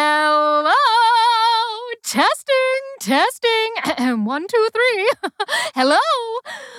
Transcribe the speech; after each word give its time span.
Hello! 0.00 0.74
Testing, 2.04 2.82
testing. 3.00 4.24
One, 4.24 4.46
two, 4.46 4.68
three. 4.72 5.10
Hello! 5.74 5.98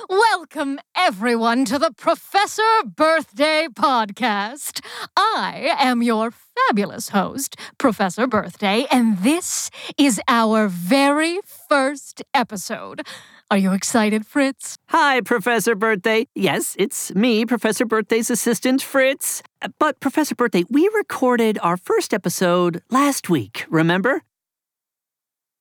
Welcome, 0.07 0.79
everyone, 0.95 1.65
to 1.65 1.77
the 1.77 1.91
Professor 1.91 2.63
Birthday 2.85 3.67
Podcast. 3.75 4.79
I 5.17 5.75
am 5.79 6.01
your 6.01 6.31
fabulous 6.31 7.09
host, 7.09 7.57
Professor 7.77 8.25
Birthday, 8.25 8.85
and 8.89 9.17
this 9.17 9.69
is 9.97 10.21
our 10.29 10.69
very 10.69 11.39
first 11.67 12.23
episode. 12.33 13.05
Are 13.51 13.57
you 13.57 13.73
excited, 13.73 14.27
Fritz? 14.27 14.77
Hi, 14.89 15.21
Professor 15.21 15.73
Birthday. 15.73 16.27
Yes, 16.35 16.75
it's 16.77 17.13
me, 17.15 17.47
Professor 17.47 17.83
Birthday's 17.83 18.29
assistant, 18.29 18.79
Fritz. 18.79 19.41
Uh, 19.59 19.69
But, 19.79 19.99
Professor 19.99 20.35
Birthday, 20.35 20.65
we 20.69 20.87
recorded 20.93 21.57
our 21.63 21.75
first 21.75 22.13
episode 22.13 22.83
last 22.91 23.27
week, 23.27 23.65
remember? 23.67 24.21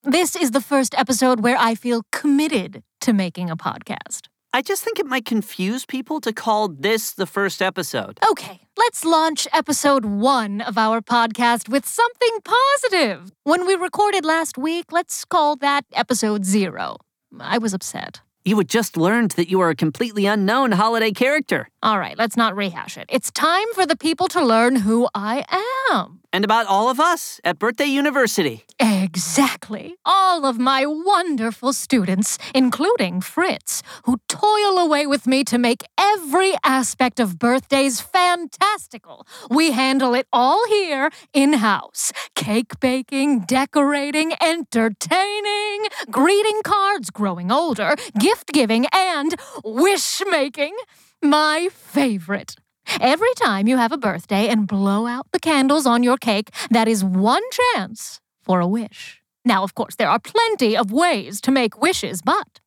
This 0.03 0.37
is 0.37 0.51
the 0.51 0.61
first 0.61 0.95
episode 0.99 1.41
where 1.41 1.57
I 1.59 1.75
feel 1.75 2.03
committed 2.13 2.83
to 3.01 3.15
making 3.15 3.49
a 3.49 3.57
podcast. 3.57 4.27
I 4.53 4.61
just 4.61 4.83
think 4.83 4.99
it 4.99 5.07
might 5.07 5.25
confuse 5.25 5.87
people 5.87 6.21
to 6.21 6.33
call 6.33 6.69
this 6.69 7.13
the 7.15 7.27
first 7.27 7.63
episode. 7.63 8.19
Okay, 8.31 8.61
let's 8.77 9.03
launch 9.03 9.49
episode 9.55 10.05
one 10.05 10.61
of 10.61 10.77
our 10.77 11.01
podcast 11.01 11.71
with 11.71 11.87
something 11.87 12.39
positive. 12.45 13.33
When 13.45 13.67
we 13.67 13.77
recorded 13.77 14.27
last 14.27 14.59
week, 14.59 14.93
let's 14.93 15.25
call 15.25 15.57
that 15.57 15.87
episode 15.95 16.45
zero. 16.45 16.99
I 17.39 17.59
was 17.59 17.75
upset. 17.75 18.21
You 18.45 18.57
had 18.57 18.69
just 18.69 18.97
learned 18.97 19.33
that 19.33 19.51
you 19.51 19.61
are 19.61 19.69
a 19.69 19.77
completely 19.77 20.25
unknown 20.25 20.73
holiday 20.73 21.11
character. 21.13 21.69
All 21.83 21.99
right, 21.99 22.17
let's 22.17 22.37
not 22.37 22.57
rehash 22.57 22.97
it. 22.97 23.07
It's 23.11 23.31
time 23.31 23.67
for 23.75 23.85
the 23.85 23.97
people 23.97 24.29
to 24.29 24.45
learn 24.45 24.77
who 24.77 25.09
I 25.15 25.45
am. 25.91 26.21
And 26.33 26.45
about 26.45 26.67
all 26.67 26.91
of 26.91 27.01
us 27.01 27.41
at 27.43 27.59
Birthday 27.59 27.87
University. 27.87 28.65
Exactly. 28.79 29.97
All 30.05 30.45
of 30.45 30.59
my 30.59 30.85
wonderful 30.87 31.73
students, 31.73 32.39
including 32.55 33.23
Fritz, 33.23 33.83
who 34.05 34.19
toil 34.29 34.79
away 34.79 35.07
with 35.07 35.27
me 35.27 35.43
to 35.45 35.57
make 35.57 35.83
every 35.97 36.55
aspect 36.63 37.19
of 37.19 37.39
birthdays 37.39 38.01
fantastical. 38.01 39.27
We 39.51 39.73
handle 39.73 40.15
it 40.15 40.27
all 40.33 40.67
here 40.69 41.11
in 41.33 41.55
house 41.55 42.13
cake 42.35 42.79
baking, 42.79 43.41
decorating, 43.41 44.33
entertaining, 44.41 45.87
greeting 46.11 46.61
cards, 46.63 47.11
growing 47.11 47.51
older, 47.51 47.97
gift 48.21 48.53
giving, 48.53 48.87
and 48.93 49.35
wish 49.65 50.23
making. 50.31 50.77
My 51.23 51.69
favorite. 51.73 52.55
Every 53.01 53.33
time 53.35 53.69
you 53.69 53.77
have 53.77 53.93
a 53.93 53.99
birthday 53.99 54.49
and 54.49 54.67
blow 54.67 55.07
out 55.07 55.27
the 55.33 55.39
candles 55.39 55.87
on 55.87 56.03
your 56.03 56.17
cake, 56.17 56.51
that 56.71 56.89
is 56.89 57.05
one 57.05 57.43
chance 57.51 58.21
for 58.43 58.61
a 58.61 58.67
wish. 58.67 59.23
Now, 59.45 59.63
of 59.63 59.75
course, 59.75 59.97
there 59.97 60.09
are 60.09 60.19
plenty 60.19 60.77
of 60.77 60.91
ways 60.93 61.41
to 61.43 61.51
make 61.51 61.81
wishes, 61.81 62.21
but 62.23 62.61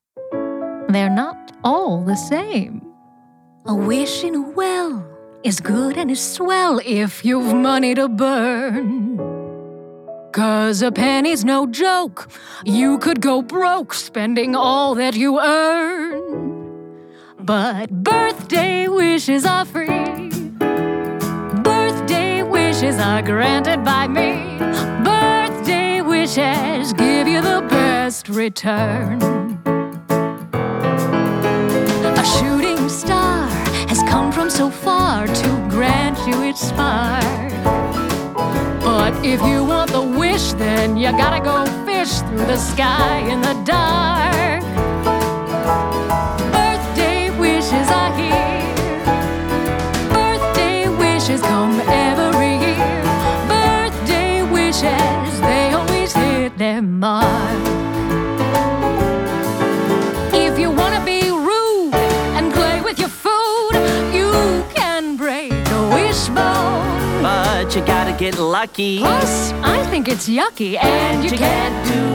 they're 0.88 1.10
not 1.10 1.52
all 1.64 2.04
the 2.04 2.16
same. 2.16 2.82
A 3.66 3.74
wish 3.74 4.24
in 4.24 4.34
a 4.34 4.50
well 4.50 5.06
is 5.44 5.60
good 5.60 5.96
and 5.96 6.10
is 6.10 6.20
swell 6.20 6.80
if 6.84 7.24
you've 7.24 7.54
money 7.54 7.94
to 7.94 8.08
burn. 8.08 9.18
Cause 10.32 10.82
a 10.82 10.90
penny's 10.90 11.44
no 11.44 11.66
joke. 11.66 12.30
You 12.64 12.98
could 12.98 13.20
go 13.20 13.42
broke 13.42 13.92
spending 13.92 14.56
all 14.56 14.94
that 14.94 15.14
you 15.14 15.38
earn. 15.38 16.51
But 17.44 17.90
birthday 17.90 18.86
wishes 18.86 19.44
are 19.44 19.64
free. 19.64 20.30
Birthday 21.64 22.44
wishes 22.44 22.98
are 23.00 23.20
granted 23.20 23.84
by 23.84 24.06
me. 24.06 24.58
Birthday 25.02 26.02
wishes 26.02 26.92
give 26.92 27.26
you 27.26 27.42
the 27.42 27.66
best 27.68 28.28
return. 28.28 29.20
A 32.04 32.24
shooting 32.38 32.88
star 32.88 33.48
has 33.88 34.00
come 34.08 34.30
from 34.30 34.48
so 34.48 34.70
far 34.70 35.26
to 35.26 35.48
grant 35.68 36.16
you 36.28 36.44
its 36.44 36.60
spark. 36.60 37.24
But 38.84 39.24
if 39.24 39.42
you 39.42 39.64
want 39.64 39.90
the 39.90 40.02
wish, 40.02 40.52
then 40.52 40.96
you 40.96 41.10
gotta 41.10 41.42
go 41.42 41.66
fish 41.84 42.20
through 42.20 42.46
the 42.46 42.56
sky 42.56 43.18
in 43.28 43.40
the 43.40 43.54
dark. 43.64 44.02
But 67.72 67.80
you 67.80 67.86
gotta 67.86 68.12
get 68.12 68.38
lucky. 68.38 68.98
Plus, 68.98 69.52
I 69.62 69.82
think 69.86 70.06
it's 70.06 70.28
yucky, 70.28 70.76
and 70.76 71.24
you 71.24 71.30
can't 71.30 71.86
do 71.88 72.11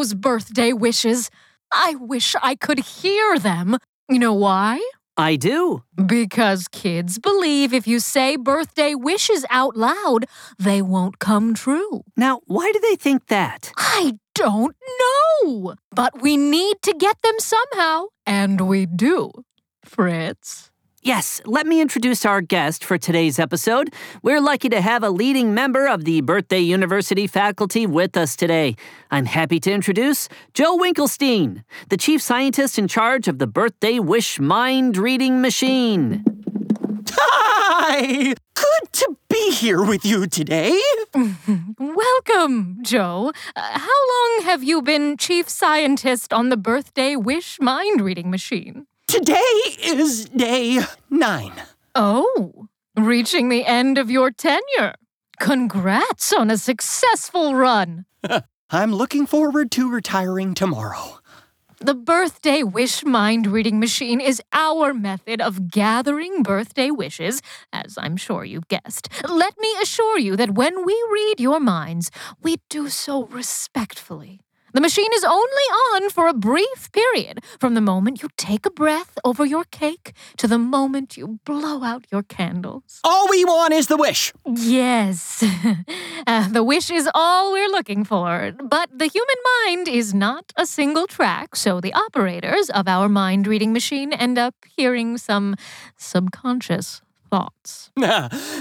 those 0.00 0.14
birthday 0.14 0.72
wishes. 0.72 1.30
I 1.70 1.94
wish 1.96 2.34
I 2.42 2.54
could 2.54 2.78
hear 2.78 3.38
them. 3.38 3.76
You 4.08 4.18
know 4.18 4.32
why? 4.32 4.80
I 5.18 5.36
do. 5.36 5.82
Because 5.94 6.68
kids 6.68 7.18
believe 7.18 7.74
if 7.74 7.86
you 7.86 8.00
say 8.00 8.36
birthday 8.36 8.94
wishes 8.94 9.44
out 9.50 9.76
loud, 9.76 10.24
they 10.58 10.80
won't 10.80 11.18
come 11.18 11.52
true. 11.52 12.00
Now, 12.16 12.40
why 12.46 12.72
do 12.72 12.80
they 12.80 12.96
think 12.96 13.26
that? 13.26 13.72
I 13.76 14.14
don't 14.34 14.74
know. 15.02 15.74
But 15.94 16.22
we 16.22 16.38
need 16.38 16.76
to 16.84 16.94
get 16.94 17.20
them 17.20 17.38
somehow. 17.38 18.06
And 18.24 18.62
we 18.62 18.86
do. 18.86 19.30
Fritz. 19.84 20.69
Yes, 21.02 21.40
let 21.46 21.66
me 21.66 21.80
introduce 21.80 22.26
our 22.26 22.42
guest 22.42 22.84
for 22.84 22.98
today's 22.98 23.38
episode. 23.38 23.88
We're 24.22 24.40
lucky 24.40 24.68
to 24.68 24.82
have 24.82 25.02
a 25.02 25.08
leading 25.08 25.54
member 25.54 25.86
of 25.86 26.04
the 26.04 26.20
Birthday 26.20 26.58
University 26.58 27.26
faculty 27.26 27.86
with 27.86 28.18
us 28.18 28.36
today. 28.36 28.76
I'm 29.10 29.24
happy 29.24 29.58
to 29.60 29.72
introduce 29.72 30.28
Joe 30.52 30.76
Winkelstein, 30.76 31.64
the 31.88 31.96
chief 31.96 32.20
scientist 32.20 32.78
in 32.78 32.86
charge 32.86 33.28
of 33.28 33.38
the 33.38 33.46
Birthday 33.46 33.98
Wish 33.98 34.38
Mind 34.38 34.98
Reading 34.98 35.40
Machine. 35.40 36.22
Hi! 37.12 38.34
Good 38.52 38.92
to 38.92 39.16
be 39.30 39.52
here 39.52 39.82
with 39.82 40.04
you 40.04 40.26
today. 40.26 40.78
Welcome, 41.78 42.80
Joe. 42.82 43.32
Uh, 43.56 43.78
how 43.78 43.88
long 43.88 44.42
have 44.42 44.62
you 44.62 44.82
been 44.82 45.16
chief 45.16 45.48
scientist 45.48 46.34
on 46.34 46.50
the 46.50 46.58
birthday 46.58 47.16
wish 47.16 47.58
mind 47.58 48.02
reading 48.02 48.30
machine? 48.30 48.86
Today 49.10 49.74
is 49.82 50.26
day 50.26 50.78
nine. 51.10 51.54
Oh, 51.96 52.68
reaching 52.96 53.48
the 53.48 53.66
end 53.66 53.98
of 53.98 54.08
your 54.08 54.30
tenure. 54.30 54.94
Congrats 55.40 56.32
on 56.32 56.48
a 56.48 56.56
successful 56.56 57.56
run. 57.56 58.04
I'm 58.70 58.94
looking 58.94 59.26
forward 59.26 59.72
to 59.72 59.90
retiring 59.90 60.54
tomorrow. 60.54 61.18
The 61.80 61.96
birthday 61.96 62.62
wish 62.62 63.04
mind 63.04 63.48
reading 63.48 63.80
machine 63.80 64.20
is 64.20 64.40
our 64.52 64.94
method 64.94 65.40
of 65.40 65.72
gathering 65.72 66.44
birthday 66.44 66.92
wishes, 66.92 67.42
as 67.72 67.98
I'm 67.98 68.16
sure 68.16 68.44
you've 68.44 68.68
guessed. 68.68 69.08
Let 69.28 69.58
me 69.58 69.74
assure 69.82 70.20
you 70.20 70.36
that 70.36 70.52
when 70.52 70.86
we 70.86 70.94
read 71.12 71.40
your 71.40 71.58
minds, 71.58 72.12
we 72.44 72.58
do 72.68 72.88
so 72.88 73.24
respectfully. 73.24 74.42
The 74.72 74.80
machine 74.80 75.12
is 75.14 75.24
only 75.24 75.66
on 75.92 76.10
for 76.10 76.28
a 76.28 76.34
brief 76.34 76.92
period, 76.92 77.40
from 77.58 77.74
the 77.74 77.80
moment 77.80 78.22
you 78.22 78.28
take 78.36 78.64
a 78.66 78.70
breath 78.70 79.18
over 79.24 79.44
your 79.44 79.64
cake 79.64 80.12
to 80.36 80.46
the 80.46 80.58
moment 80.58 81.16
you 81.16 81.40
blow 81.44 81.82
out 81.82 82.06
your 82.12 82.22
candles. 82.22 83.00
All 83.02 83.28
we 83.28 83.44
want 83.44 83.74
is 83.74 83.88
the 83.88 83.96
wish. 83.96 84.32
Yes. 84.46 85.44
Uh, 86.26 86.46
the 86.48 86.62
wish 86.62 86.90
is 86.90 87.08
all 87.14 87.50
we're 87.50 87.70
looking 87.70 88.04
for. 88.04 88.52
But 88.62 88.90
the 88.96 89.06
human 89.06 89.36
mind 89.64 89.88
is 89.88 90.12
not 90.12 90.52
a 90.54 90.66
single 90.66 91.06
track, 91.06 91.56
so 91.56 91.80
the 91.80 91.94
operators 91.94 92.68
of 92.70 92.86
our 92.86 93.08
mind 93.08 93.46
reading 93.46 93.72
machine 93.72 94.12
end 94.12 94.38
up 94.38 94.54
hearing 94.76 95.16
some 95.16 95.56
subconscious 95.96 97.00
thoughts. 97.30 97.90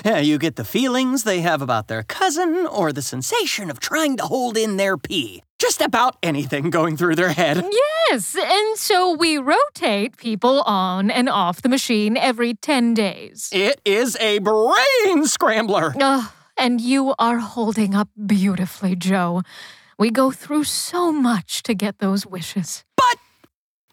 Yeah, 0.05 0.19
you 0.19 0.37
get 0.37 0.55
the 0.55 0.63
feelings 0.63 1.23
they 1.23 1.41
have 1.41 1.61
about 1.61 1.87
their 1.87 2.03
cousin 2.03 2.65
or 2.65 2.93
the 2.93 3.01
sensation 3.01 3.69
of 3.69 3.79
trying 3.79 4.17
to 4.17 4.23
hold 4.23 4.57
in 4.57 4.77
their 4.77 4.97
pee. 4.97 5.43
Just 5.59 5.81
about 5.81 6.15
anything 6.23 6.69
going 6.69 6.95
through 6.97 7.15
their 7.15 7.33
head. 7.33 7.65
Yes, 8.09 8.35
and 8.35 8.75
so 8.75 9.13
we 9.13 9.37
rotate 9.37 10.17
people 10.17 10.61
on 10.61 11.11
and 11.11 11.29
off 11.29 11.61
the 11.61 11.69
machine 11.69 12.17
every 12.17 12.55
10 12.55 12.95
days. 12.95 13.49
It 13.51 13.79
is 13.85 14.17
a 14.19 14.39
brain 14.39 15.27
scrambler. 15.27 15.93
Ugh, 16.01 16.31
and 16.57 16.81
you 16.81 17.13
are 17.19 17.37
holding 17.37 17.93
up 17.93 18.09
beautifully, 18.25 18.95
Joe. 18.95 19.43
We 19.99 20.09
go 20.09 20.31
through 20.31 20.63
so 20.63 21.11
much 21.11 21.61
to 21.63 21.75
get 21.75 21.99
those 21.99 22.25
wishes. 22.25 22.83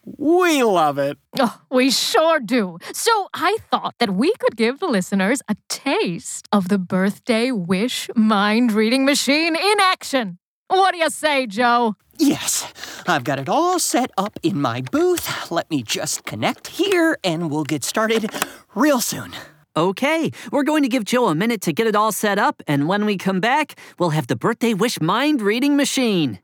We 0.07 0.63
love 0.63 0.99
it. 0.99 1.19
Oh, 1.39 1.61
we 1.69 1.91
sure 1.91 2.39
do. 2.39 2.79
So 2.93 3.29
I 3.35 3.59
thought 3.71 3.97
that 3.99 4.15
we 4.15 4.33
could 4.39 4.57
give 4.57 4.79
the 4.79 4.87
listeners 4.87 5.43
a 5.49 5.57
taste 5.69 6.47
of 6.53 6.69
the 6.69 6.79
birthday 6.79 7.51
wish 7.51 8.09
mind 8.15 8.73
reading 8.73 9.05
machine 9.05 9.57
in 9.57 9.81
action. 9.81 10.39
What 10.69 10.93
do 10.93 10.99
you 10.99 11.11
say, 11.11 11.47
Joe? 11.49 11.97
Yes, 12.19 12.73
I've 13.07 13.25
got 13.25 13.41
it 13.41 13.49
all 13.49 13.79
set 13.81 14.13
up 14.17 14.39
in 14.43 14.61
my 14.61 14.81
booth. 14.81 15.51
Let 15.51 15.69
me 15.71 15.83
just 15.83 16.25
connect 16.25 16.69
here 16.69 17.19
and 17.25 17.51
we'll 17.51 17.65
get 17.65 17.83
started 17.83 18.31
real 18.75 19.01
soon. 19.01 19.33
Okay, 19.77 20.31
we're 20.51 20.63
going 20.63 20.85
to 20.85 20.89
give 20.89 21.05
Joe 21.05 21.27
a 21.27 21.35
minute 21.35 21.61
to 21.63 21.73
get 21.73 21.87
it 21.87 21.95
all 21.95 22.11
set 22.11 22.39
up, 22.39 22.63
and 22.67 22.89
when 22.89 23.05
we 23.05 23.19
come 23.19 23.41
back, 23.41 23.79
we'll 23.99 24.09
have 24.09 24.27
the 24.27 24.35
birthday 24.35 24.73
wish 24.73 25.03
mind 25.03 25.43
reading 25.43 25.77
machine. 25.77 26.39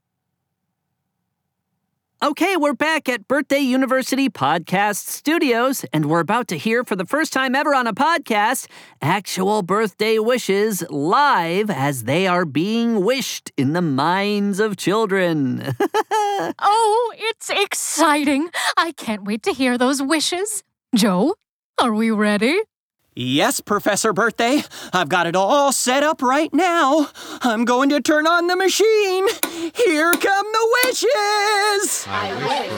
Okay, 2.22 2.56
we're 2.56 2.72
back 2.72 3.08
at 3.08 3.26
Birthday 3.26 3.58
University 3.58 4.30
Podcast 4.30 5.08
Studios, 5.08 5.84
and 5.92 6.06
we're 6.06 6.20
about 6.20 6.46
to 6.48 6.56
hear 6.56 6.84
for 6.84 6.94
the 6.94 7.04
first 7.04 7.32
time 7.32 7.56
ever 7.56 7.74
on 7.74 7.88
a 7.88 7.92
podcast 7.92 8.68
actual 9.00 9.62
birthday 9.62 10.20
wishes 10.20 10.84
live 10.88 11.68
as 11.68 12.04
they 12.04 12.28
are 12.28 12.44
being 12.44 13.04
wished 13.04 13.50
in 13.56 13.72
the 13.72 13.82
minds 13.82 14.60
of 14.60 14.76
children. 14.76 15.74
Oh, 16.58 17.12
it's 17.16 17.50
exciting. 17.50 18.48
I 18.76 18.92
can't 18.92 19.24
wait 19.24 19.44
to 19.44 19.52
hear 19.52 19.78
those 19.78 20.02
wishes. 20.02 20.64
Joe, 20.94 21.34
are 21.80 21.92
we 21.92 22.10
ready? 22.10 22.58
Yes, 23.14 23.60
Professor 23.60 24.14
Birthday. 24.14 24.62
I've 24.92 25.10
got 25.10 25.26
it 25.26 25.36
all 25.36 25.70
set 25.70 26.02
up 26.02 26.22
right 26.22 26.52
now. 26.54 27.08
I'm 27.42 27.66
going 27.66 27.90
to 27.90 28.00
turn 28.00 28.26
on 28.26 28.46
the 28.46 28.56
machine. 28.56 29.28
Here 29.74 30.12
come 30.12 30.46
the 30.52 30.76
wishes. 30.86 32.06
I 32.08 32.32
wish. 32.40 32.72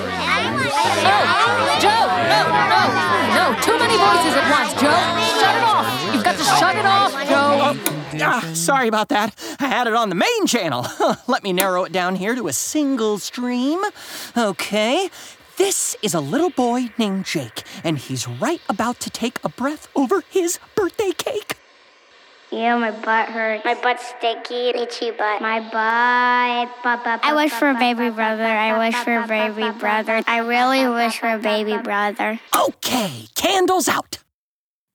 Oh, 1.06 1.78
Joe, 1.78 2.06
no, 2.34 2.42
no, 2.50 3.54
no, 3.54 3.60
too 3.62 3.78
many 3.78 3.96
voices 3.96 4.34
at 4.34 4.50
once, 4.50 4.72
Joe. 4.74 4.90
Shut 5.38 5.54
it 5.54 5.62
off. 5.62 6.14
You've 6.14 6.24
got 6.24 6.36
to 6.36 6.44
shut 6.44 6.76
it 6.76 6.84
off, 6.84 7.12
Joe. 7.28 7.94
Ah, 8.20 8.50
sorry 8.54 8.88
about 8.88 9.10
that. 9.10 9.34
I 9.60 9.66
had 9.66 9.86
it 9.86 9.94
on 9.94 10.08
the 10.08 10.14
main 10.14 10.46
channel. 10.46 10.86
Let 11.28 11.44
me 11.44 11.52
narrow 11.52 11.84
it 11.84 11.92
down 11.92 12.16
here 12.16 12.34
to 12.34 12.48
a 12.48 12.52
single 12.52 13.18
stream. 13.18 13.80
Okay. 14.36 15.10
This 15.56 15.94
is 16.02 16.14
a 16.14 16.20
little 16.20 16.50
boy 16.50 16.90
named 16.98 17.26
Jake, 17.26 17.62
and 17.84 17.96
he's 17.96 18.26
right 18.26 18.60
about 18.68 18.98
to 19.00 19.10
take 19.10 19.38
a 19.44 19.48
breath 19.48 19.86
over 19.94 20.24
his 20.28 20.58
birthday 20.74 21.12
cake. 21.12 21.58
Yeah, 22.50 22.76
my 22.76 22.90
butt 22.90 23.28
hurts. 23.28 23.64
My 23.64 23.74
butt's 23.74 24.04
sticky, 24.04 24.70
itchy 24.70 25.12
butt. 25.12 25.40
My 25.40 25.60
butt. 25.60 26.82
butt, 26.82 27.04
butt, 27.04 27.20
I 27.22 27.34
wish 27.34 27.52
for 27.52 27.70
a 27.70 27.74
baby 27.74 28.10
brother. 28.10 28.42
I 28.42 28.78
wish 28.78 28.96
for 28.96 29.16
a 29.16 29.28
baby 29.28 29.70
brother. 29.78 30.22
I 30.26 30.38
really 30.38 30.88
wish 30.88 31.20
for 31.20 31.32
a 31.32 31.38
baby 31.38 31.76
brother. 31.78 32.40
Okay, 32.56 33.26
candles 33.36 33.86
out. 33.86 34.18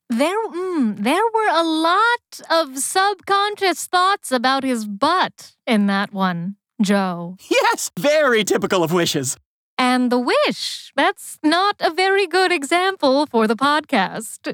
There, 0.09 0.47
mm, 0.49 0.97
there 0.97 1.23
were 1.33 1.49
a 1.51 1.63
lot 1.63 2.41
of 2.49 2.77
subconscious 2.79 3.87
thoughts 3.87 4.31
about 4.31 4.63
his 4.63 4.85
butt 4.85 5.53
in 5.65 5.87
that 5.87 6.11
one, 6.11 6.57
Joe. 6.81 7.37
Yes, 7.49 7.91
very 7.97 8.43
typical 8.43 8.83
of 8.83 8.91
wishes. 8.91 9.37
And 9.79 10.11
the 10.11 10.19
wish, 10.19 10.91
that's 10.97 11.39
not 11.41 11.77
a 11.79 11.89
very 11.89 12.27
good 12.27 12.51
example 12.51 13.25
for 13.25 13.47
the 13.47 13.55
podcast. 13.55 14.53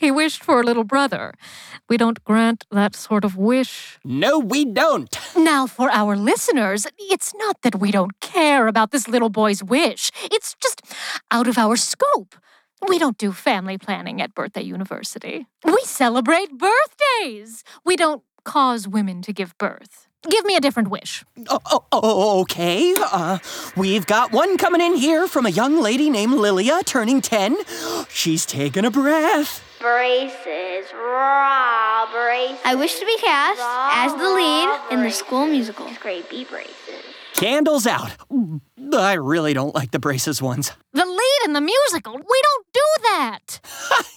He 0.00 0.10
wished 0.10 0.42
for 0.42 0.62
a 0.62 0.64
little 0.64 0.82
brother. 0.82 1.34
We 1.90 1.98
don't 1.98 2.24
grant 2.24 2.64
that 2.70 2.96
sort 2.96 3.24
of 3.24 3.36
wish. 3.36 3.98
No, 4.02 4.38
we 4.38 4.64
don't. 4.64 5.14
Now, 5.36 5.66
for 5.66 5.90
our 5.90 6.16
listeners, 6.16 6.86
it's 6.98 7.34
not 7.34 7.60
that 7.62 7.80
we 7.80 7.90
don't 7.90 8.18
care 8.20 8.66
about 8.66 8.92
this 8.92 9.06
little 9.06 9.28
boy's 9.28 9.62
wish, 9.62 10.10
it's 10.24 10.56
just 10.62 10.80
out 11.30 11.46
of 11.46 11.58
our 11.58 11.76
scope. 11.76 12.34
We 12.88 12.98
don't 12.98 13.18
do 13.18 13.30
family 13.30 13.76
planning 13.76 14.22
at 14.22 14.34
Birthday 14.34 14.62
University. 14.62 15.46
We 15.64 15.80
celebrate 15.84 16.50
birthdays. 16.58 17.62
We 17.84 17.96
don't 17.96 18.22
cause 18.44 18.88
women 18.88 19.20
to 19.22 19.32
give 19.32 19.56
birth. 19.58 20.08
Give 20.30 20.44
me 20.44 20.54
a 20.56 20.60
different 20.60 20.88
wish. 20.88 21.24
Oh, 21.48 21.58
oh, 21.66 21.84
oh, 21.92 22.40
okay. 22.42 22.94
Uh, 22.96 23.38
we've 23.76 24.06
got 24.06 24.30
one 24.32 24.56
coming 24.56 24.80
in 24.80 24.94
here 24.94 25.26
from 25.26 25.46
a 25.46 25.50
young 25.50 25.80
lady 25.80 26.10
named 26.10 26.34
Lilia, 26.34 26.80
turning 26.84 27.20
10. 27.20 27.56
She's 28.08 28.46
taking 28.46 28.84
a 28.84 28.90
breath. 28.90 29.62
Braces, 29.80 30.92
raw 30.94 32.06
braces. 32.12 32.60
I 32.64 32.76
wish 32.76 33.00
to 33.00 33.04
be 33.06 33.16
cast 33.18 33.60
as 33.96 34.12
the 34.14 34.30
lead 34.30 34.80
in 34.92 35.02
the 35.02 35.10
school 35.10 35.46
musical. 35.46 35.90
Great 36.00 36.30
B 36.30 36.44
braces. 36.44 36.72
Candles 37.34 37.86
out. 37.88 38.12
I 38.96 39.14
really 39.14 39.54
don't 39.54 39.74
like 39.74 39.90
the 39.90 39.98
braces 39.98 40.40
ones. 40.40 40.70
The 40.92 41.04
lead 41.04 41.38
in 41.46 41.52
the 41.54 41.60
musical, 41.60 42.12
we 42.12 42.42
don't 42.42 42.66
do 42.72 42.80
that. 43.04 43.60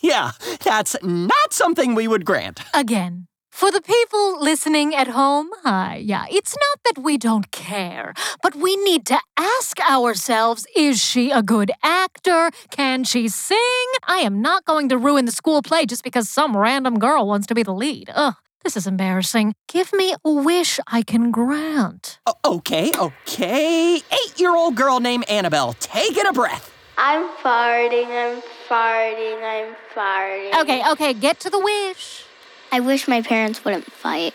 Yeah, 0.01 0.33
that's 0.63 0.95
not 1.01 1.51
something 1.51 1.95
we 1.95 2.07
would 2.07 2.25
grant. 2.25 2.59
Again. 2.75 3.25
For 3.55 3.71
the 3.71 3.79
people 3.79 4.37
listening 4.41 4.93
at 4.93 5.07
home, 5.07 5.49
hi, 5.63 5.95
yeah, 6.03 6.25
it's 6.29 6.57
not 6.59 6.79
that 6.83 7.01
we 7.01 7.17
don't 7.17 7.49
care, 7.51 8.13
but 8.43 8.53
we 8.53 8.75
need 8.75 9.05
to 9.05 9.17
ask 9.37 9.79
ourselves 9.89 10.67
is 10.75 11.01
she 11.01 11.31
a 11.31 11.41
good 11.41 11.71
actor? 11.81 12.51
Can 12.69 13.05
she 13.05 13.29
sing? 13.29 13.87
I 14.05 14.17
am 14.17 14.41
not 14.41 14.65
going 14.65 14.89
to 14.89 14.97
ruin 14.97 15.23
the 15.23 15.31
school 15.31 15.61
play 15.61 15.85
just 15.85 16.03
because 16.03 16.27
some 16.29 16.57
random 16.57 16.99
girl 16.99 17.25
wants 17.29 17.47
to 17.47 17.55
be 17.55 17.63
the 17.63 17.73
lead. 17.73 18.09
Ugh, 18.13 18.35
this 18.65 18.75
is 18.75 18.87
embarrassing. 18.87 19.55
Give 19.69 19.93
me 19.93 20.13
a 20.25 20.29
wish 20.29 20.81
I 20.87 21.01
can 21.01 21.31
grant. 21.31 22.19
O- 22.27 22.55
okay, 22.57 22.91
okay. 22.99 23.95
Eight 23.95 24.33
year 24.37 24.53
old 24.53 24.75
girl 24.75 24.99
named 24.99 25.29
Annabelle, 25.29 25.71
taking 25.79 26.27
a 26.27 26.33
breath. 26.33 26.73
I'm 26.97 27.29
farting, 27.41 28.07
I'm 28.07 28.41
farting, 28.67 29.41
I'm 29.41 29.75
farting. 29.95 30.61
Okay, 30.61 30.91
okay, 30.91 31.13
get 31.13 31.39
to 31.39 31.49
the 31.49 31.59
wish. 31.59 32.24
I 32.71 32.79
wish 32.79 33.07
my 33.07 33.21
parents 33.21 33.63
wouldn't 33.63 33.91
fight. 33.91 34.33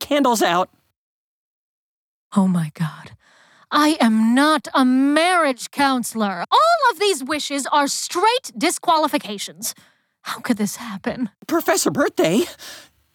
Candles 0.00 0.42
out. 0.42 0.70
Oh 2.36 2.48
my 2.48 2.70
God. 2.74 3.12
I 3.70 3.96
am 4.00 4.34
not 4.34 4.68
a 4.74 4.84
marriage 4.84 5.70
counselor. 5.70 6.44
All 6.50 6.90
of 6.92 6.98
these 6.98 7.24
wishes 7.24 7.66
are 7.66 7.88
straight 7.88 8.52
disqualifications. 8.56 9.74
How 10.22 10.40
could 10.40 10.56
this 10.56 10.76
happen? 10.76 11.30
Professor 11.46 11.90
Birthday, 11.90 12.44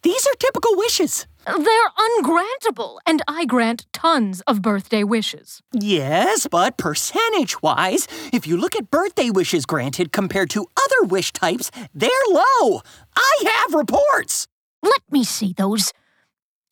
these 0.02 0.26
are 0.26 0.34
typical 0.38 0.76
wishes. 0.76 1.26
They're 1.46 1.90
ungrantable, 1.98 2.98
and 3.06 3.22
I 3.26 3.44
grant 3.44 3.86
tons 3.92 4.40
of 4.42 4.62
birthday 4.62 5.04
wishes. 5.04 5.62
Yes, 5.72 6.46
but 6.50 6.76
percentage 6.76 7.60
wise, 7.62 8.06
if 8.32 8.46
you 8.46 8.56
look 8.56 8.76
at 8.76 8.90
birthday 8.90 9.30
wishes 9.30 9.66
granted 9.66 10.12
compared 10.12 10.50
to 10.50 10.66
other 10.76 11.08
wish 11.08 11.32
types, 11.32 11.70
they're 11.94 12.10
low. 12.28 12.82
I 13.16 13.44
have 13.44 13.74
reports. 13.74 14.46
Let 14.82 15.00
me 15.10 15.24
see 15.24 15.52
those. 15.52 15.92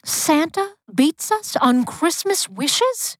Santa 0.04 0.74
beats 0.94 1.32
us 1.32 1.56
on 1.56 1.84
Christmas 1.84 2.48
wishes? 2.48 3.16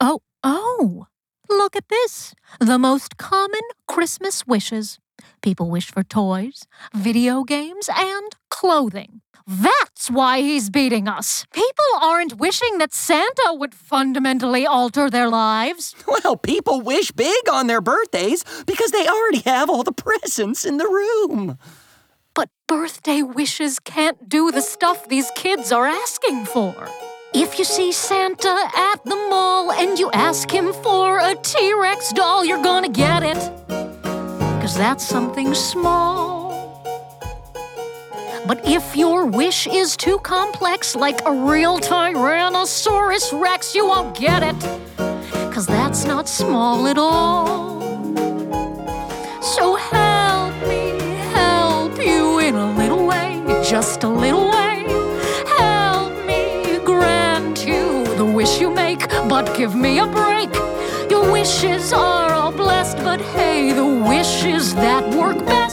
Oh, 0.00 0.20
oh, 0.42 1.06
look 1.48 1.76
at 1.76 1.88
this. 1.88 2.34
The 2.58 2.78
most 2.78 3.16
common 3.16 3.60
Christmas 3.86 4.46
wishes. 4.46 4.98
People 5.40 5.70
wish 5.70 5.90
for 5.90 6.02
toys, 6.02 6.66
video 6.94 7.42
games, 7.42 7.88
and 7.94 8.36
clothing. 8.58 9.20
That's 9.46 10.10
why 10.10 10.40
he's 10.40 10.68
beating 10.68 11.08
us. 11.08 11.46
People 11.52 11.90
aren't 12.02 12.34
wishing 12.34 12.78
that 12.78 12.92
Santa 12.92 13.54
would 13.54 13.74
fundamentally 13.74 14.66
alter 14.66 15.08
their 15.08 15.28
lives. 15.28 15.94
Well, 16.06 16.36
people 16.36 16.82
wish 16.82 17.12
big 17.12 17.48
on 17.50 17.68
their 17.68 17.80
birthdays 17.80 18.44
because 18.66 18.90
they 18.90 19.06
already 19.06 19.42
have 19.46 19.70
all 19.70 19.84
the 19.84 19.92
presents 19.92 20.64
in 20.64 20.76
the 20.78 20.88
room. 21.00 21.56
But 22.34 22.50
birthday 22.66 23.22
wishes 23.22 23.78
can't 23.78 24.28
do 24.28 24.50
the 24.50 24.60
stuff 24.60 25.08
these 25.08 25.30
kids 25.36 25.72
are 25.72 25.86
asking 25.86 26.46
for. 26.46 26.74
If 27.32 27.58
you 27.58 27.64
see 27.64 27.92
Santa 27.92 28.56
at 28.76 29.04
the 29.04 29.16
mall 29.30 29.70
and 29.72 29.98
you 29.98 30.10
ask 30.12 30.50
him 30.50 30.72
for 30.72 31.18
a 31.20 31.34
T 31.36 31.72
Rex 31.74 32.12
doll, 32.12 32.44
you're 32.44 32.66
gonna 32.70 32.88
get 33.06 33.22
it. 33.22 33.40
Cause 34.60 34.76
that's 34.76 35.04
something 35.06 35.54
small. 35.54 36.37
But 38.48 38.66
if 38.66 38.96
your 38.96 39.26
wish 39.26 39.66
is 39.66 39.94
too 39.94 40.18
complex, 40.20 40.96
like 40.96 41.20
a 41.26 41.30
real 41.30 41.78
Tyrannosaurus 41.78 43.38
Rex, 43.38 43.74
you 43.74 43.86
won't 43.86 44.16
get 44.16 44.42
it. 44.42 44.58
Cause 45.52 45.66
that's 45.66 46.06
not 46.06 46.26
small 46.26 46.86
at 46.86 46.96
all. 46.96 47.82
So 49.42 49.74
help 49.74 50.54
me 50.66 50.98
help 51.36 51.98
you 51.98 52.38
in 52.38 52.54
a 52.54 52.74
little 52.78 53.06
way, 53.06 53.42
just 53.62 54.02
a 54.04 54.08
little 54.08 54.48
way. 54.48 54.76
Help 55.58 56.14
me 56.24 56.78
grant 56.86 57.66
you 57.66 58.06
the 58.16 58.24
wish 58.24 58.62
you 58.62 58.70
make, 58.70 59.10
but 59.28 59.54
give 59.58 59.74
me 59.74 59.98
a 59.98 60.06
break. 60.06 60.54
Your 61.10 61.30
wishes 61.30 61.92
are 61.92 62.32
all 62.32 62.52
blessed, 62.52 62.96
but 63.04 63.20
hey, 63.20 63.72
the 63.72 63.84
wishes 64.08 64.74
that 64.76 65.04
work 65.14 65.36
best 65.44 65.67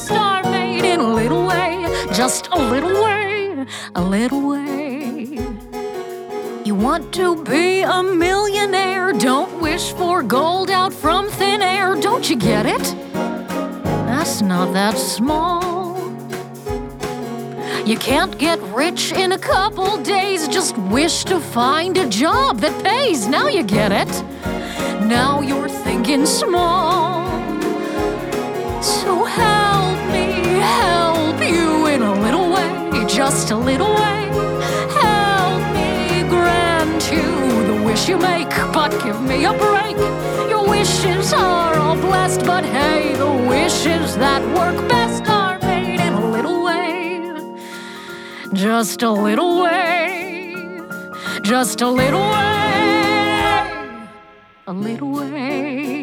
just 2.15 2.47
a 2.53 2.57
little 2.57 2.93
way, 3.03 3.65
a 3.93 4.01
little 4.01 4.47
way. 4.47 5.37
You 6.63 6.73
want 6.73 7.13
to 7.15 7.43
be 7.43 7.81
a 7.81 8.01
millionaire? 8.01 9.11
Don't 9.11 9.59
wish 9.59 9.91
for 9.91 10.23
gold 10.23 10.69
out 10.69 10.93
from 10.93 11.29
thin 11.29 11.61
air. 11.61 11.93
Don't 11.95 12.29
you 12.29 12.37
get 12.37 12.65
it? 12.65 12.83
That's 14.07 14.41
not 14.41 14.71
that 14.71 14.97
small. 14.97 15.95
You 17.85 17.97
can't 17.97 18.37
get 18.37 18.61
rich 18.73 19.11
in 19.11 19.33
a 19.33 19.37
couple 19.37 19.97
days. 20.01 20.47
Just 20.47 20.77
wish 20.77 21.25
to 21.25 21.41
find 21.41 21.97
a 21.97 22.07
job 22.07 22.61
that 22.61 22.81
pays. 22.81 23.27
Now 23.27 23.49
you 23.49 23.61
get 23.61 23.91
it. 23.91 24.13
Now 25.05 25.41
you're 25.41 25.67
thinking 25.67 26.25
small. 26.25 27.04
Just 33.25 33.49
a 33.49 33.57
little 33.57 33.91
way. 34.01 34.21
Help 35.01 35.63
me 35.73 36.21
grant 36.29 37.01
you 37.11 37.27
the 37.69 37.77
wish 37.83 38.07
you 38.07 38.17
make, 38.19 38.53
but 38.71 38.91
give 39.03 39.19
me 39.19 39.45
a 39.45 39.53
break. 39.65 39.97
Your 40.51 40.63
wishes 40.69 41.33
are 41.33 41.75
all 41.75 41.95
blessed, 41.95 42.45
but 42.45 42.63
hey, 42.63 43.15
the 43.15 43.33
wishes 43.53 44.15
that 44.17 44.41
work 44.59 44.77
best 44.87 45.27
are 45.27 45.57
made 45.61 45.99
in 46.07 46.13
a 46.13 46.27
little 46.35 46.59
way, 46.63 47.31
just 48.53 49.01
a 49.01 49.11
little 49.11 49.63
way, 49.63 50.53
just 51.41 51.81
a 51.81 51.89
little 51.89 52.27
way, 52.29 54.07
a 54.67 54.73
little 54.87 55.13
way. 55.13 55.94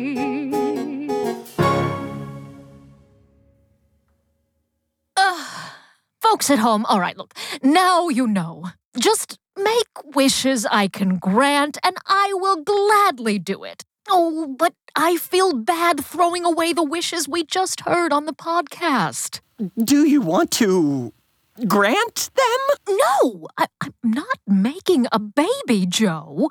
Folks 6.42 6.50
at 6.50 6.58
home, 6.58 6.84
all 6.86 6.98
right, 6.98 7.16
look, 7.16 7.34
now 7.62 8.08
you 8.08 8.26
know. 8.26 8.64
Just 8.98 9.38
make 9.56 10.16
wishes 10.16 10.66
I 10.66 10.88
can 10.88 11.18
grant, 11.18 11.78
and 11.84 11.96
I 12.04 12.32
will 12.34 12.64
gladly 12.64 13.38
do 13.38 13.62
it. 13.62 13.84
Oh, 14.10 14.52
but 14.58 14.74
I 14.96 15.18
feel 15.18 15.54
bad 15.54 16.04
throwing 16.04 16.44
away 16.44 16.72
the 16.72 16.82
wishes 16.82 17.28
we 17.28 17.44
just 17.44 17.82
heard 17.82 18.12
on 18.12 18.26
the 18.26 18.32
podcast. 18.32 19.38
Do 19.78 20.04
you 20.04 20.20
want 20.20 20.50
to 20.62 21.12
grant 21.68 22.30
them? 22.34 22.98
No, 22.98 23.46
I, 23.56 23.66
I'm 23.80 23.94
not 24.02 24.38
making 24.44 25.06
a 25.12 25.20
baby, 25.20 25.86
Joe. 25.86 26.50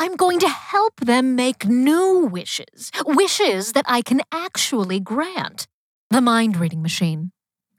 I'm 0.00 0.16
going 0.16 0.40
to 0.40 0.48
help 0.48 0.98
them 0.98 1.36
make 1.36 1.64
new 1.64 2.26
wishes, 2.26 2.90
wishes 3.06 3.72
that 3.74 3.84
I 3.86 4.02
can 4.02 4.22
actually 4.32 4.98
grant. 4.98 5.68
The 6.10 6.20
mind 6.20 6.56
reading 6.56 6.82
machine. 6.82 7.30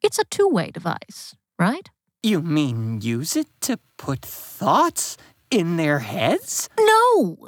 It's 0.04 0.20
a 0.20 0.26
two 0.26 0.50
way 0.50 0.70
device, 0.70 1.34
right? 1.58 1.90
You 2.22 2.42
mean 2.42 3.00
use 3.02 3.38
it 3.38 3.48
to 3.62 3.80
put 3.98 4.22
thoughts 4.22 5.18
in 5.50 5.78
their 5.78 6.00
heads? 6.00 6.70
No. 6.78 7.48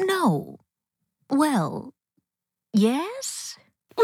No. 0.00 0.58
Well, 1.28 1.92
yes? 2.72 3.58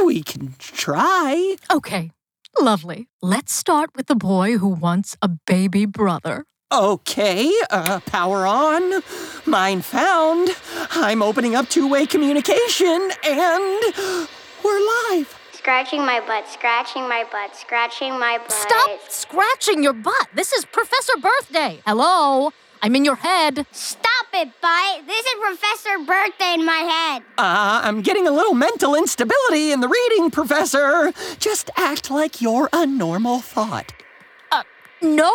We 0.05 0.23
can 0.23 0.55
try. 0.59 1.57
Okay, 1.73 2.11
lovely. 2.59 3.07
Let's 3.21 3.55
start 3.55 3.91
with 3.95 4.07
the 4.07 4.17
boy 4.17 4.59
who 4.59 4.69
wants 4.69 5.17
a 5.23 5.29
baby 5.29 5.87
brother. 5.87 6.45
Okay, 6.73 7.53
uh, 7.71 8.01
power 8.07 8.47
on. 8.47 9.03
Mine 9.47 9.83
found. 9.83 10.49
I'm 10.91 11.23
opening 11.23 11.55
up 11.55 11.69
two 11.69 11.87
way 11.87 12.07
communication, 12.07 13.11
and 13.25 14.29
we're 14.65 14.81
live. 15.13 15.42
Scratching 15.63 16.05
my 16.05 16.19
butt, 16.19 16.49
scratching 16.49 17.09
my 17.09 17.25
butt, 17.31 17.55
scratching 17.55 18.19
my 18.19 18.37
butt. 18.39 18.51
Stop 18.51 19.01
scratching 19.09 19.85
your 19.85 19.93
butt. 19.93 20.27
This 20.35 20.53
is 20.53 20.65
Professor 20.65 21.13
Birthday. 21.21 21.81
Hello? 21.87 22.51
I'm 22.83 22.97
in 22.97 23.05
your 23.05 23.15
head. 23.15 23.65
Stop 23.71 24.27
it, 24.35 24.49
Butt. 24.61 25.07
This 25.07 25.25
is 25.25 25.35
Professor 25.41 25.99
Birthday 26.05 26.55
in 26.55 26.67
my 26.67 26.73
head. 26.73 27.23
Uh, 27.39 27.81
I'm 27.85 28.03
getting 28.03 28.27
a 28.27 28.33
little 28.33 28.55
mental 28.55 28.97
instability 28.97 29.71
in 29.71 29.79
the 29.79 29.87
reading, 29.87 30.33
Professor. 30.33 31.13
Just 31.39 31.71
act 31.77 32.11
like 32.11 32.41
you're 32.41 32.69
a 32.73 32.85
normal 32.85 33.39
thought. 33.39 33.93
Uh, 34.51 34.65
no, 35.01 35.33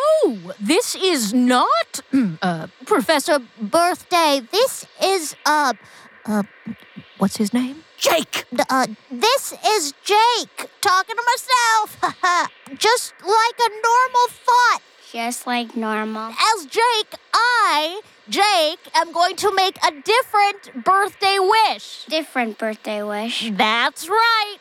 this 0.59 0.93
is 0.95 1.33
not 1.33 2.01
mm, 2.11 2.37
uh, 2.41 2.67
Professor 2.85 3.39
Birthday. 3.61 4.41
This 4.51 4.85
is 5.01 5.37
uh, 5.45 5.71
uh, 6.25 6.43
what's 7.17 7.37
his 7.37 7.53
name? 7.53 7.85
Jake! 7.97 8.45
Uh, 8.69 8.87
this 9.09 9.53
is 9.65 9.93
Jake 10.03 10.69
talking 10.81 11.15
to 11.15 11.23
myself. 11.25 12.51
Just 12.77 13.13
like 13.21 13.59
a 13.59 13.69
normal 13.69 14.27
thought. 14.29 14.79
Just 15.11 15.47
like 15.47 15.75
normal. 15.75 16.31
As 16.55 16.65
Jake, 16.65 17.15
I, 17.33 18.01
Jake, 18.29 18.79
am 18.93 19.11
going 19.11 19.35
to 19.37 19.53
make 19.55 19.77
a 19.83 19.91
different 19.91 20.83
birthday 20.83 21.37
wish. 21.39 22.05
Different 22.05 22.57
birthday 22.57 23.01
wish. 23.01 23.49
That's 23.51 24.07
right. 24.09 24.57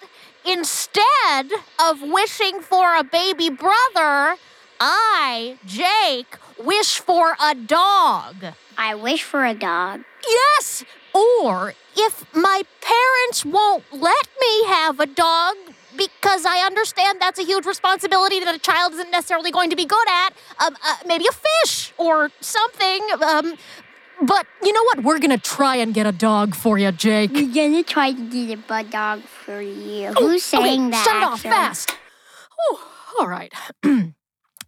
Instead 0.47 1.51
of 1.79 2.01
wishing 2.01 2.61
for 2.61 2.95
a 2.95 3.05
baby 3.05 3.51
brother, 3.51 4.37
I, 4.81 5.59
Jake, 5.65 6.39
wish 6.63 6.99
for 6.99 7.37
a 7.43 7.55
dog. 7.55 8.37
I 8.77 8.95
wish 8.95 9.23
for 9.23 9.45
a 9.45 9.55
dog. 9.55 10.03
Yes! 10.29 10.85
Or 11.15 11.75
if 11.97 12.25
my 12.35 12.63
parents 12.81 13.45
won't 13.45 13.85
let 13.93 14.29
me 14.41 14.65
have 14.67 15.01
a 15.01 15.07
dog 15.07 15.57
because 15.97 16.45
I 16.45 16.59
understand 16.67 17.21
that's 17.21 17.39
a 17.39 17.45
huge 17.45 17.65
responsibility 17.65 18.41
that 18.41 18.55
a 18.55 18.59
child 18.59 18.93
isn't 18.95 19.11
necessarily 19.11 19.51
going 19.51 19.71
to 19.71 19.77
be 19.77 19.87
good 19.87 20.09
at, 20.09 20.31
um, 20.59 20.77
uh, 20.85 20.97
maybe 21.07 21.25
a 21.27 21.33
fish 21.33 21.95
or 21.97 22.31
something. 22.41 23.01
Um, 23.23 23.57
but 24.23 24.47
you 24.63 24.73
know 24.73 24.83
what? 24.85 25.05
We're 25.05 25.19
gonna 25.19 25.39
try 25.39 25.77
and 25.77 25.93
get 25.93 26.07
a 26.07 26.13
dog 26.13 26.55
for 26.55 26.79
you, 26.79 26.93
Jake. 26.93 27.33
We're 27.33 27.53
gonna 27.53 27.83
try 27.83 28.13
to 28.13 28.47
get 28.47 28.59
a 28.69 28.85
dog 28.85 29.23
for 29.23 29.61
you. 29.61 30.13
Oh, 30.17 30.29
Who's 30.29 30.43
saying 30.43 30.83
okay, 30.83 30.91
that? 30.91 31.05
Shut 31.05 31.17
it 31.17 31.23
off 31.23 31.41
fast. 31.43 31.97
Whew, 32.71 32.79
all 33.21 33.29
right. 33.29 33.53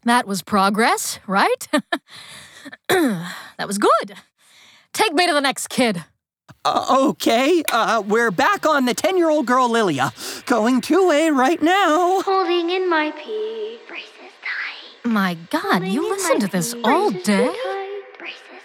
that 0.09 0.27
was 0.27 0.43
progress, 0.43 1.19
right? 1.27 1.69
that 2.89 3.67
was 3.67 3.79
good. 3.79 4.15
Take 4.93 5.13
me 5.15 5.27
to 5.27 5.33
the 5.33 5.41
next 5.41 5.69
kid. 5.69 6.05
Uh, 6.65 7.09
okay, 7.11 7.63
uh, 7.73 8.03
we're 8.07 8.31
back 8.31 8.67
on 8.67 8.85
the 8.85 8.95
10 8.95 9.17
year 9.17 9.31
old 9.31 9.47
girl 9.47 9.71
Lilia. 9.71 10.13
Going 10.47 10.81
two 10.81 11.09
way 11.09 11.31
right 11.31 11.63
now. 11.63 12.21
Holding 12.23 12.71
in 12.71 12.91
my 12.91 13.13
pee. 13.13 13.79
Braces 13.89 14.11
tight. 14.43 15.09
My 15.09 15.35
God, 15.51 15.63
Holding 15.63 15.93
you 15.93 16.09
listen 16.09 16.41
to 16.41 16.49
this 16.49 16.75
pee. 16.75 16.81
all 16.85 17.11
Braces 17.11 17.27
day? 17.27 17.78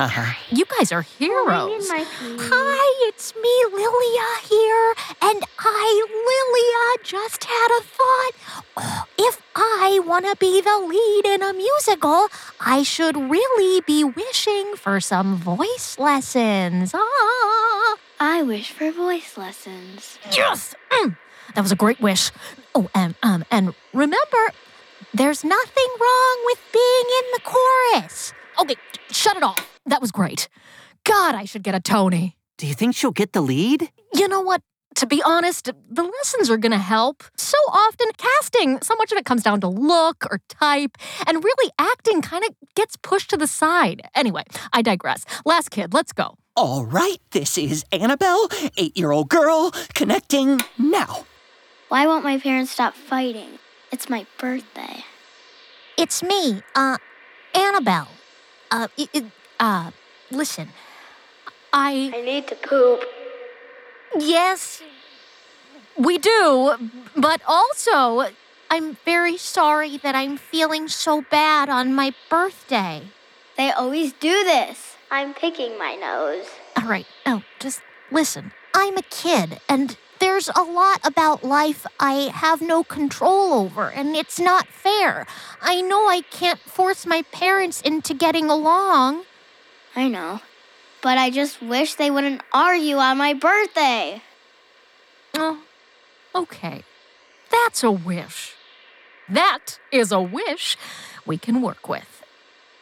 Tight. 0.08 0.16
Braces 0.16 0.22
Uh 0.22 0.22
huh. 0.22 0.34
You 0.52 0.66
guys 0.66 0.92
are 0.92 1.02
heroes. 1.02 1.84
in 1.84 1.88
my 1.88 2.04
pee. 2.04 2.38
Hi, 2.40 3.08
it's 3.08 3.34
me, 3.36 3.56
Lilia 3.72 4.30
here, 4.50 4.96
and 5.22 5.44
I, 5.60 6.06
Lilia, 6.28 7.04
just 7.04 7.44
had 7.46 7.80
a 7.80 7.84
thought. 7.84 8.32
Oh, 8.78 9.06
if 9.18 9.42
I 9.56 10.00
want 10.06 10.26
to 10.26 10.36
be 10.38 10.62
the 10.62 10.78
lead 10.80 11.26
in 11.26 11.42
a 11.42 11.54
musical, 11.54 12.28
I 12.60 12.84
should 12.84 13.16
really 13.16 13.82
be 13.82 14.04
wishing 14.04 14.76
for 14.76 15.00
some 15.00 15.38
voice 15.38 15.98
lessons. 15.98 16.92
Ah. 16.94 17.98
I 18.20 18.44
wish 18.44 18.72
for 18.72 18.92
voice 18.92 19.38
lessons. 19.38 20.18
Yes! 20.32 20.76
Mm, 20.92 21.18
that 21.56 21.62
was 21.62 21.72
a 21.72 21.76
great 21.76 22.00
wish. 22.02 22.32
Oh, 22.76 22.90
and 22.96 23.16
um, 23.24 23.46
and 23.52 23.74
remember, 23.94 24.44
there's 25.14 25.44
nothing 25.44 25.90
wrong 26.00 26.38
with 26.46 26.60
being 26.74 27.06
in 27.20 27.26
the 27.34 27.42
chorus. 27.44 28.34
Okay, 28.60 28.76
shut 29.12 29.38
it 29.38 29.44
off. 29.44 29.73
That 29.86 30.02
was 30.02 30.12
great. 30.12 30.50
God, 31.04 31.36
I 31.36 31.46
should 31.46 31.64
get 31.64 31.76
a 31.76 31.80
Tony. 31.80 32.38
Do 32.58 32.68
you 32.68 32.74
think 32.74 32.96
she'll 32.96 33.12
get 33.12 33.34
the 33.34 33.42
lead? 33.42 33.90
You 34.14 34.28
know 34.28 34.42
what? 34.42 34.62
To 34.98 35.08
be 35.08 35.24
honest, 35.26 35.72
the 35.90 36.04
lessons 36.04 36.50
are 36.52 36.58
gonna 36.58 36.78
help. 36.78 37.24
So 37.36 37.58
often, 37.68 38.08
casting, 38.18 38.80
so 38.82 38.96
much 38.96 39.12
of 39.12 39.18
it 39.18 39.26
comes 39.26 39.42
down 39.42 39.60
to 39.62 39.68
look 39.68 40.24
or 40.30 40.40
type, 40.50 40.98
and 41.26 41.44
really 41.44 41.72
acting 41.80 42.22
kind 42.22 42.44
of 42.46 42.52
gets 42.76 42.96
pushed 42.98 43.32
to 43.32 43.38
the 43.38 43.48
side. 43.48 44.04
Anyway, 44.14 44.44
I 44.72 44.84
digress. 44.84 45.26
Last 45.46 45.72
kid, 45.72 45.94
let's 45.96 46.14
go. 46.14 46.36
All 46.56 46.86
right, 46.86 47.18
this 47.32 47.58
is 47.58 47.84
Annabelle, 47.92 48.48
eight 48.78 48.96
year 48.96 49.10
old 49.12 49.30
girl, 49.30 49.72
connecting 49.96 50.62
now. 50.78 51.26
Why 51.90 52.06
won't 52.06 52.24
my 52.24 52.38
parents 52.38 52.72
stop 52.72 52.94
fighting? 52.94 53.58
It's 53.92 54.10
my 54.10 54.28
birthday. 54.38 55.04
It's 55.98 56.22
me, 56.22 56.62
uh, 56.76 56.98
Annabelle. 57.56 58.10
Uh, 58.70 58.88
i- 59.00 59.10
i- 59.16 59.32
uh, 59.64 59.92
listen. 60.30 60.70
I. 61.72 62.12
I 62.14 62.22
need 62.22 62.48
to 62.48 62.56
poop. 62.56 63.04
Yes, 64.20 64.84
we 65.98 66.18
do, 66.18 66.76
but 67.16 67.42
also, 67.48 68.28
I'm 68.70 68.98
very 69.06 69.38
sorry 69.38 69.98
that 69.98 70.16
I'm 70.16 70.38
feeling 70.38 70.88
so 70.88 71.22
bad 71.22 71.70
on 71.70 71.96
my 71.96 72.14
birthday. 72.30 73.04
They 73.58 73.72
always 73.72 74.14
do 74.14 74.44
this. 74.44 74.98
I'm 75.10 75.34
picking 75.34 75.78
my 75.80 75.96
nose. 75.96 76.46
All 76.78 76.88
right, 76.88 77.08
oh, 77.26 77.42
just 77.60 77.82
listen. 78.12 78.52
I'm 78.76 78.98
a 78.98 79.04
kid, 79.04 79.60
and 79.70 79.98
there's 80.20 80.50
a 80.50 80.62
lot 80.62 81.00
about 81.04 81.44
life 81.44 81.88
I 82.00 82.32
have 82.34 82.62
no 82.62 82.84
control 82.84 83.54
over, 83.54 83.90
and 83.90 84.16
it's 84.16 84.40
not 84.40 84.68
fair. 84.68 85.26
I 85.62 85.82
know 85.82 86.08
I 86.08 86.22
can't 86.30 86.60
force 86.60 87.06
my 87.06 87.22
parents 87.32 87.82
into 87.82 88.14
getting 88.14 88.50
along. 88.50 89.24
I 89.96 90.08
know. 90.08 90.42
But 91.02 91.18
I 91.18 91.30
just 91.30 91.62
wish 91.62 91.96
they 91.96 92.10
wouldn't 92.10 92.42
argue 92.54 92.98
on 92.98 93.18
my 93.18 93.34
birthday. 93.34 94.22
Oh, 95.36 95.64
okay. 96.34 96.84
That's 97.52 97.84
a 97.84 97.92
wish. 97.92 98.56
That 99.30 99.80
is 99.92 100.12
a 100.12 100.22
wish 100.22 100.78
we 101.26 101.38
can 101.38 101.62
work 101.62 101.88
with. 101.88 102.24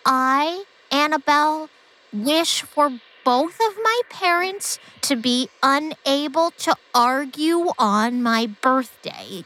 I, 0.05 0.65
Annabelle, 0.91 1.69
wish 2.13 2.61
for 2.61 2.99
both 3.23 3.53
of 3.53 3.77
my 3.83 4.01
parents 4.09 4.79
to 5.01 5.15
be 5.15 5.49
unable 5.61 6.51
to 6.51 6.75
argue 6.93 7.71
on 7.77 8.23
my 8.23 8.47
birthday 8.61 9.43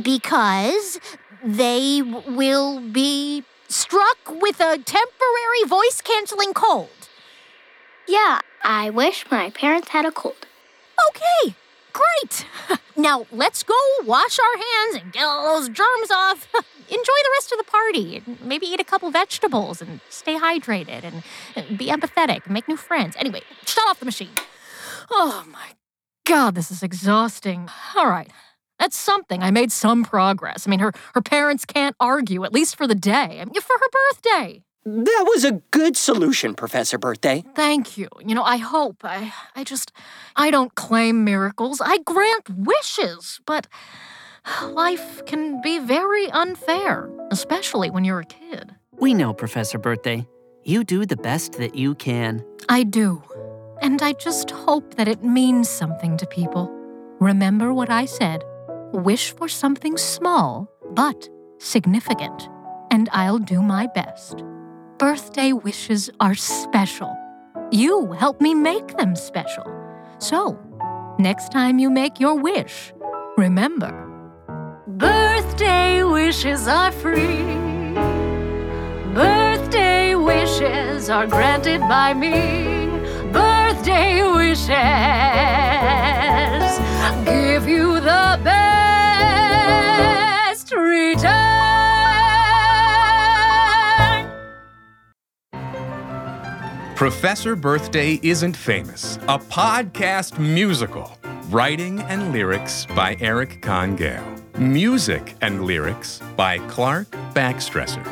because 0.00 0.98
they 1.44 2.02
will 2.02 2.80
be 2.80 3.44
struck 3.68 4.18
with 4.28 4.60
a 4.60 4.78
temporary 4.78 5.64
voice 5.66 6.00
canceling 6.02 6.52
cold. 6.52 7.01
Yeah, 8.08 8.40
I 8.62 8.90
wish 8.90 9.24
my 9.30 9.50
parents 9.50 9.88
had 9.88 10.04
a 10.04 10.10
cold. 10.10 10.46
Okay, 11.10 11.54
great. 11.92 12.46
Now 12.94 13.26
let's 13.32 13.62
go 13.62 13.74
wash 14.04 14.38
our 14.38 14.56
hands 14.58 15.02
and 15.02 15.12
get 15.14 15.24
all 15.24 15.58
those 15.58 15.70
germs 15.70 16.10
off. 16.10 16.46
Enjoy 16.54 16.98
the 17.24 17.30
rest 17.38 17.50
of 17.50 17.56
the 17.58 17.64
party. 17.64 18.22
and 18.24 18.38
Maybe 18.42 18.66
eat 18.66 18.80
a 18.80 18.84
couple 18.84 19.10
vegetables 19.10 19.80
and 19.80 20.00
stay 20.10 20.36
hydrated 20.38 21.02
and 21.02 21.22
and 21.56 21.78
be 21.78 21.86
empathetic, 21.86 22.50
make 22.50 22.68
new 22.68 22.76
friends. 22.76 23.16
Anyway, 23.18 23.40
shut 23.64 23.88
off 23.88 23.98
the 23.98 24.04
machine. 24.04 24.28
Oh 25.10 25.44
my 25.50 25.70
God, 26.26 26.54
this 26.54 26.70
is 26.70 26.82
exhausting. 26.82 27.70
All 27.96 28.08
right. 28.08 28.30
That's 28.78 28.96
something. 28.96 29.42
I 29.42 29.50
made 29.50 29.72
some 29.72 30.04
progress. 30.04 30.66
I 30.66 30.70
mean, 30.70 30.80
her, 30.80 30.92
her 31.14 31.22
parents 31.22 31.64
can't 31.64 31.96
argue, 31.98 32.44
at 32.44 32.52
least 32.52 32.76
for 32.76 32.86
the 32.86 32.94
day. 32.94 33.38
I 33.40 33.44
mean, 33.44 33.54
for 33.60 33.76
her 33.78 33.88
birthday. 34.10 34.62
That 34.84 35.24
was 35.28 35.44
a 35.44 35.52
good 35.70 35.96
solution, 35.96 36.54
Professor 36.54 36.98
Birthday. 36.98 37.44
Thank 37.54 37.96
you. 37.96 38.08
You 38.20 38.34
know, 38.34 38.42
I 38.42 38.56
hope. 38.56 39.04
I 39.04 39.32
I 39.54 39.62
just 39.62 39.92
I 40.34 40.50
don't 40.50 40.74
claim 40.74 41.24
miracles. 41.24 41.80
I 41.80 41.98
grant 41.98 42.50
wishes, 42.50 43.40
but 43.46 43.68
life 44.64 45.24
can 45.24 45.60
be 45.62 45.78
very 45.78 46.28
unfair, 46.30 47.08
especially 47.30 47.90
when 47.90 48.04
you're 48.04 48.20
a 48.20 48.24
kid. 48.24 48.74
We 48.98 49.14
know, 49.14 49.32
Professor 49.32 49.78
Birthday. 49.78 50.26
You 50.64 50.84
do 50.84 51.06
the 51.06 51.16
best 51.16 51.54
that 51.54 51.74
you 51.74 51.94
can. 51.94 52.44
I 52.68 52.82
do. 52.82 53.22
And 53.80 54.00
I 54.02 54.12
just 54.12 54.50
hope 54.50 54.94
that 54.94 55.08
it 55.08 55.24
means 55.24 55.68
something 55.68 56.16
to 56.18 56.26
people. 56.26 56.70
Remember 57.20 57.72
what 57.72 57.90
I 57.90 58.04
said. 58.04 58.44
Wish 58.92 59.32
for 59.32 59.48
something 59.48 59.96
small, 59.96 60.68
but 60.90 61.28
significant, 61.58 62.48
and 62.90 63.08
I'll 63.12 63.38
do 63.38 63.62
my 63.62 63.86
best. 63.88 64.44
Birthday 65.02 65.52
wishes 65.52 66.08
are 66.20 66.36
special. 66.36 67.12
You 67.72 68.12
help 68.12 68.40
me 68.40 68.54
make 68.54 68.96
them 68.98 69.16
special. 69.16 69.66
So, 70.18 70.56
next 71.18 71.50
time 71.50 71.80
you 71.80 71.90
make 71.90 72.20
your 72.20 72.36
wish, 72.36 72.92
remember 73.36 73.90
birthday 74.86 76.04
wishes 76.04 76.68
are 76.68 76.92
free. 76.92 77.42
Birthday 79.12 80.14
wishes 80.14 81.10
are 81.10 81.26
granted 81.26 81.80
by 81.80 82.14
me. 82.14 82.86
Birthday 83.32 84.22
wishes 84.22 84.70
Professor 97.02 97.56
Birthday 97.56 98.20
Isn't 98.22 98.56
Famous, 98.56 99.16
a 99.26 99.36
podcast 99.36 100.38
musical. 100.38 101.18
Writing 101.48 101.98
and 102.02 102.30
lyrics 102.30 102.86
by 102.94 103.16
Eric 103.18 103.60
Kahn 103.60 103.96
Gale. 103.96 104.24
Music 104.56 105.34
and 105.40 105.64
lyrics 105.64 106.20
by 106.36 106.58
Clark 106.68 107.10
Baxtresser. 107.34 108.06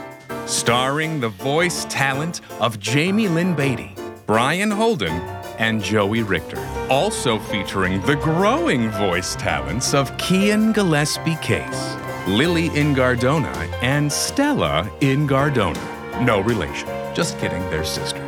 Starring 0.48 1.20
the 1.20 1.28
voice 1.28 1.84
talent 1.84 2.40
of 2.58 2.80
Jamie 2.80 3.28
Lynn 3.28 3.54
Beatty, 3.54 3.94
Brian 4.26 4.72
Holden, 4.72 5.12
and 5.60 5.80
Joey 5.80 6.24
Richter. 6.24 6.58
Also 6.90 7.38
featuring 7.38 8.00
the 8.06 8.16
growing 8.16 8.90
voice 8.90 9.36
talents 9.36 9.94
of 9.94 10.10
Kian 10.16 10.74
Gillespie 10.74 11.36
Case, 11.36 11.94
Lily 12.26 12.70
Ingardona, 12.70 13.54
and 13.82 14.12
Stella 14.12 14.90
Ingardona. 15.00 15.78
No 16.24 16.40
relation. 16.40 16.88
Just 17.14 17.38
kidding, 17.38 17.62
they're 17.70 17.84
sisters. 17.84 18.19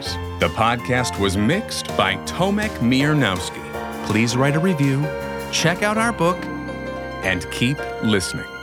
The 0.42 0.48
podcast 0.48 1.20
was 1.20 1.36
mixed 1.36 1.96
by 1.96 2.16
Tomek 2.26 2.80
Miernowski. 2.80 3.62
Please 4.06 4.36
write 4.36 4.56
a 4.56 4.58
review, 4.58 5.00
check 5.52 5.84
out 5.84 5.96
our 5.96 6.12
book, 6.12 6.36
and 7.22 7.48
keep 7.52 7.78
listening. 8.02 8.61